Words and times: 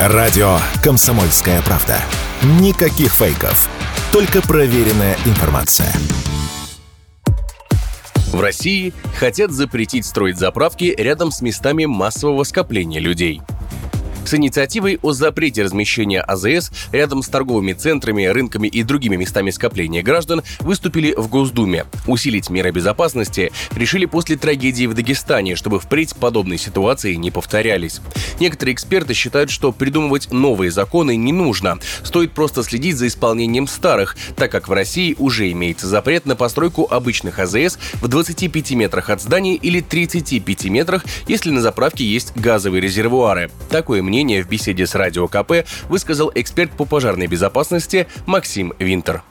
Радио 0.00 0.58
«Комсомольская 0.80 1.60
правда». 1.62 2.00
Никаких 2.60 3.12
фейков. 3.12 3.68
Только 4.12 4.40
проверенная 4.40 5.16
информация. 5.26 5.92
В 8.32 8.40
России 8.40 8.94
хотят 9.16 9.50
запретить 9.50 10.06
строить 10.06 10.38
заправки 10.38 10.94
рядом 10.96 11.32
с 11.32 11.42
местами 11.42 11.84
массового 11.86 12.44
скопления 12.44 13.00
людей– 13.00 13.42
с 14.28 14.34
инициативой 14.34 14.98
о 15.00 15.12
запрете 15.12 15.62
размещения 15.62 16.20
АЗС 16.20 16.70
рядом 16.92 17.22
с 17.22 17.28
торговыми 17.28 17.72
центрами, 17.72 18.26
рынками 18.26 18.68
и 18.68 18.82
другими 18.82 19.16
местами 19.16 19.48
скопления 19.48 20.02
граждан 20.02 20.42
выступили 20.60 21.14
в 21.16 21.28
Госдуме. 21.28 21.86
Усилить 22.06 22.50
меры 22.50 22.70
безопасности 22.70 23.52
решили 23.74 24.04
после 24.04 24.36
трагедии 24.36 24.84
в 24.84 24.92
Дагестане, 24.92 25.56
чтобы 25.56 25.80
впредь 25.80 26.14
подобные 26.14 26.58
ситуации 26.58 27.14
не 27.14 27.30
повторялись. 27.30 28.02
Некоторые 28.38 28.74
эксперты 28.74 29.14
считают, 29.14 29.48
что 29.48 29.72
придумывать 29.72 30.30
новые 30.30 30.70
законы 30.70 31.16
не 31.16 31.32
нужно. 31.32 31.78
Стоит 32.02 32.32
просто 32.32 32.62
следить 32.62 32.98
за 32.98 33.06
исполнением 33.06 33.66
старых, 33.66 34.14
так 34.36 34.52
как 34.52 34.68
в 34.68 34.72
России 34.72 35.16
уже 35.18 35.50
имеется 35.52 35.86
запрет 35.86 36.26
на 36.26 36.36
постройку 36.36 36.86
обычных 36.90 37.38
АЗС 37.38 37.78
в 37.94 38.08
25 38.08 38.72
метрах 38.72 39.08
от 39.08 39.22
здания 39.22 39.54
или 39.54 39.80
35 39.80 40.66
метрах, 40.66 41.06
если 41.26 41.50
на 41.50 41.62
заправке 41.62 42.04
есть 42.04 42.36
газовые 42.36 42.82
резервуары. 42.82 43.50
Такое 43.70 44.02
мнение 44.02 44.17
мнение 44.18 44.42
в 44.42 44.48
беседе 44.48 44.84
с 44.84 44.96
Радио 44.96 45.28
КП 45.28 45.64
высказал 45.88 46.32
эксперт 46.34 46.72
по 46.72 46.84
пожарной 46.84 47.28
безопасности 47.28 48.08
Максим 48.26 48.72
Винтер. 48.80 49.22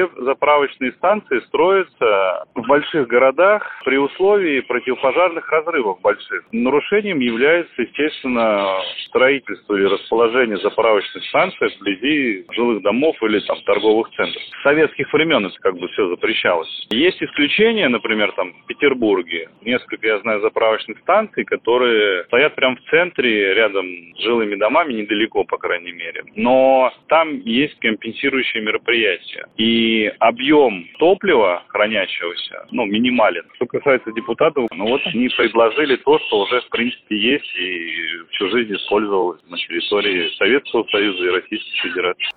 Все 0.00 0.24
заправочные 0.24 0.92
станции 0.92 1.40
строятся 1.48 2.44
в 2.54 2.66
больших 2.66 3.06
городах 3.08 3.66
при 3.84 3.98
условии 3.98 4.60
противопожарных 4.60 5.46
разрывов 5.50 6.00
больших. 6.00 6.44
Нарушением 6.52 7.18
является, 7.20 7.82
естественно, 7.82 8.78
строительство 9.08 9.76
и 9.76 9.84
расположение 9.84 10.56
заправочных 10.58 11.22
станций 11.26 11.68
вблизи 11.76 12.46
жилых 12.52 12.82
домов 12.82 13.16
или 13.22 13.40
там 13.40 13.60
торговых 13.66 14.08
центров. 14.16 14.42
С 14.42 14.62
советских 14.62 15.12
времен 15.12 15.44
это 15.44 15.58
как 15.60 15.76
бы 15.76 15.88
все 15.88 16.08
запрещалось. 16.08 16.86
Есть 16.90 17.22
исключения, 17.22 17.88
например, 17.88 18.32
там 18.32 18.54
в 18.54 18.66
Петербурге. 18.66 19.50
Несколько, 19.62 20.06
я 20.06 20.18
знаю, 20.20 20.40
заправочных 20.40 20.98
станций, 21.00 21.44
которые 21.44 22.24
стоят 22.24 22.54
прямо 22.54 22.76
в 22.76 22.90
центре, 22.90 23.52
рядом 23.54 23.86
с 24.16 24.22
жилыми 24.22 24.54
домами, 24.54 24.94
недалеко, 24.94 25.44
по 25.44 25.58
крайней 25.58 25.92
мере. 25.92 26.24
Но 26.36 26.90
там 27.08 27.40
есть 27.40 27.78
компенсирующие 27.80 28.62
мероприятия. 28.62 29.46
И 29.56 29.89
объем 30.18 30.86
топлива 30.98 31.62
хранящегося, 31.68 32.66
ну, 32.70 32.86
минимален. 32.86 33.44
Что 33.54 33.66
касается 33.66 34.12
депутатов, 34.12 34.68
ну 34.72 34.86
вот 34.86 35.00
они 35.06 35.28
предложили 35.28 35.96
то, 35.96 36.18
что 36.18 36.40
уже 36.40 36.60
в 36.60 36.68
принципе 36.70 37.16
есть 37.16 37.54
и 37.56 37.90
всю 38.32 38.50
жизнь 38.50 38.74
использовалось 38.74 39.40
на 39.48 39.56
территории 39.56 40.28
Советского 40.36 40.84
Союза 40.90 41.24
и 41.24 41.28
Российской 41.28 41.76
Федерации. 41.82 42.30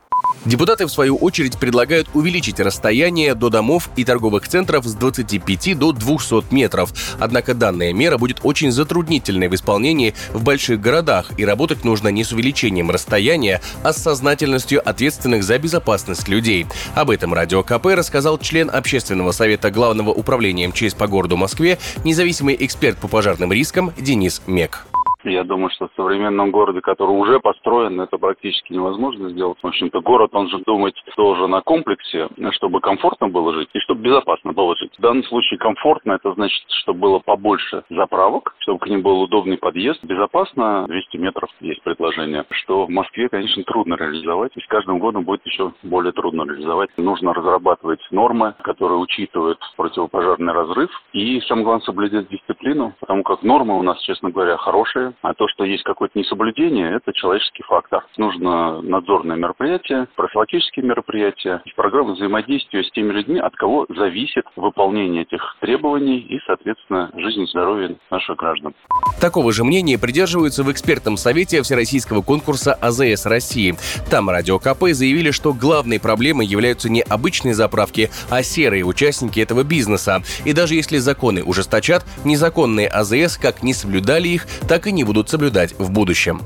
Депутаты, 0.46 0.86
в 0.86 0.92
свою 0.92 1.16
очередь, 1.16 1.58
предлагают 1.58 2.10
увеличить 2.14 2.60
расстояние 2.60 3.34
до 3.34 3.50
домов 3.50 3.90
и 3.96 4.04
торговых 4.04 4.48
центров 4.48 4.86
с 4.86 4.94
25 4.94 5.78
до 5.80 5.94
200 5.94 6.54
метров. 6.54 6.94
Однако 7.20 7.54
данная 7.54 7.94
мера 7.94 8.18
будет 8.18 8.40
очень 8.44 8.72
затруднительной 8.72 9.48
в 9.48 9.56
исполнении 9.56 10.14
в 10.34 10.44
больших 10.44 10.82
городах, 10.82 11.32
и 11.38 11.46
работать 11.46 11.86
нужно 11.86 12.10
не 12.10 12.26
с 12.26 12.34
увеличением 12.34 12.92
расстояния, 12.92 13.62
а 13.84 13.94
с 13.94 14.04
сознательностью 14.04 14.88
ответственных 14.88 15.44
за 15.44 15.58
безопасность 15.60 16.28
людей. 16.28 16.68
Об 16.94 17.10
этом 17.10 17.34
Радио 17.34 17.64
КП 17.64 17.86
рассказал 17.88 18.38
член 18.38 18.70
Общественного 18.70 19.32
совета 19.32 19.72
Главного 19.72 20.10
управления 20.10 20.68
МЧС 20.68 20.94
по 20.94 21.08
городу 21.08 21.38
Москве, 21.38 21.80
независимый 22.04 22.58
эксперт 22.60 22.98
по 22.98 23.08
пожарным 23.08 23.54
рискам 23.54 23.94
Денис 23.98 24.42
Мек. 24.46 24.86
Я 25.24 25.46
думаю, 25.46 25.70
что 25.70 25.88
в 25.88 25.94
современном 25.96 26.52
городе, 26.52 26.82
который 26.82 27.12
уже 27.12 27.40
построен, 27.40 28.00
это 28.02 28.18
практически 28.18 28.74
невозможно 28.74 29.30
сделать. 29.30 29.58
В 29.62 29.68
общем-то, 29.68 30.02
город, 30.02 30.32
он 30.34 30.50
же 30.50 30.60
думает 30.66 30.96
тоже 31.16 31.48
на 31.48 31.62
комплексе, 31.62 32.28
чтобы 32.52 32.82
комфортно 32.82 33.30
было 33.30 33.54
жить 33.54 33.70
и 33.74 33.80
чтобы 33.80 34.02
безопасно 34.02 34.52
было 34.52 34.76
жить. 34.76 34.92
В 34.98 35.02
данном 35.02 35.24
случае 35.24 35.60
комфортно, 35.60 36.14
это 36.14 36.34
значит, 36.34 36.62
чтобы 36.82 37.00
было 37.00 37.20
побольше 37.20 37.84
заправок, 37.90 38.54
чтобы 38.60 38.80
к 38.80 38.88
ним 38.88 39.02
был 39.02 39.22
удобный 39.22 39.58
подъезд. 39.58 40.04
Безопасно 40.04 40.86
200 40.88 41.18
метров 41.18 41.50
есть 41.62 41.82
предложение, 41.84 42.46
что 42.50 42.86
в 42.86 42.90
Москве, 42.90 43.30
конечно, 43.30 43.64
трудно 43.64 43.96
реализовать. 43.96 44.52
И 44.56 44.62
с 44.62 44.68
каждым 44.68 45.00
годом 45.00 45.24
будет 45.24 45.46
еще 45.46 45.72
более 45.84 46.12
трудно 46.12 46.44
реализовать. 46.44 46.90
Нужно 46.98 47.34
разрабатывать 47.34 48.02
нормы, 48.12 48.56
которые 48.62 48.98
учитывают 48.98 49.60
противопожарный 49.78 50.54
разрыв. 50.54 50.90
И, 51.14 51.40
самое 51.42 51.66
главное, 51.66 51.86
соблюдать 51.86 52.28
дисциплину, 52.28 52.94
потому 53.00 53.24
как 53.24 53.42
нормы 53.44 53.80
у 53.80 53.84
нас, 53.84 54.02
честно 54.02 54.30
говоря, 54.30 54.58
хорошие 54.58 55.13
а 55.22 55.34
то, 55.34 55.48
что 55.48 55.64
есть 55.64 55.84
какое-то 55.84 56.18
несоблюдение, 56.18 56.96
это 56.96 57.14
человеческий 57.14 57.64
фактор. 57.64 58.06
Нужно 58.18 58.82
надзорное 58.82 59.36
мероприятие, 59.36 60.08
профилактические 60.16 60.86
мероприятия, 60.86 61.62
программа 61.76 62.14
взаимодействия 62.14 62.84
с 62.84 62.92
теми 62.92 63.12
людьми, 63.12 63.40
от 63.40 63.56
кого 63.56 63.86
зависит 63.90 64.46
выполнение 64.56 65.24
этих 65.24 65.42
требований 65.60 66.20
и, 66.20 66.40
соответственно, 66.46 67.12
жизнь 67.16 67.42
и 67.42 67.48
здоровье 67.48 67.98
наших 68.10 68.38
граждан. 68.38 68.74
Такого 69.20 69.52
же 69.52 69.64
мнения 69.64 69.98
придерживаются 69.98 70.64
в 70.64 70.72
экспертном 70.72 71.18
совете 71.18 71.62
Всероссийского 71.62 72.22
конкурса 72.22 72.74
АЗС 72.74 73.26
России. 73.26 73.76
Там 74.10 74.30
Радио 74.30 74.60
КП 74.60 74.90
заявили, 74.92 75.32
что 75.32 75.54
главной 75.54 76.00
проблемой 76.00 76.46
являются 76.46 76.90
не 76.90 77.02
обычные 77.02 77.54
заправки, 77.54 78.10
а 78.30 78.44
серые 78.44 78.84
участники 78.84 79.40
этого 79.40 79.64
бизнеса. 79.64 80.24
И 80.46 80.54
даже 80.54 80.76
если 80.76 80.98
законы 80.98 81.44
ужесточат, 81.44 82.06
незаконные 82.26 82.88
АЗС 82.88 83.38
как 83.38 83.64
не 83.64 83.74
соблюдали 83.74 84.28
их, 84.28 84.46
так 84.68 84.88
и 84.88 84.92
не 85.04 85.06
будут 85.06 85.30
соблюдать 85.30 85.76
в 85.78 85.92
будущем. 85.92 86.42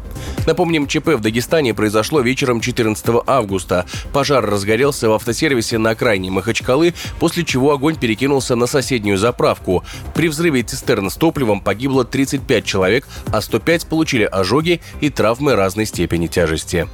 Напомним, 0.47 0.87
ЧП 0.87 1.09
в 1.09 1.21
Дагестане 1.21 1.75
произошло 1.75 2.21
вечером 2.21 2.59
14 2.59 3.05
августа. 3.27 3.85
Пожар 4.11 4.43
разгорелся 4.43 5.09
в 5.09 5.13
автосервисе 5.13 5.77
на 5.77 5.91
окраине 5.91 6.31
Махачкалы, 6.31 6.95
после 7.19 7.43
чего 7.43 7.71
огонь 7.71 7.97
перекинулся 7.97 8.55
на 8.55 8.65
соседнюю 8.65 9.19
заправку. 9.19 9.83
При 10.15 10.27
взрыве 10.27 10.63
цистерн 10.63 11.11
с 11.11 11.15
топливом 11.15 11.61
погибло 11.61 12.03
35 12.03 12.65
человек, 12.65 13.07
а 13.31 13.41
105 13.41 13.85
получили 13.85 14.23
ожоги 14.23 14.81
и 15.01 15.11
травмы 15.11 15.55
разной 15.55 15.85
степени 15.85 16.25
тяжести. 16.25 16.87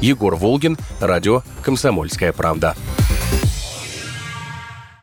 Егор 0.00 0.34
Волгин, 0.34 0.78
радио 1.00 1.42
«Комсомольская 1.62 2.32
правда». 2.32 2.74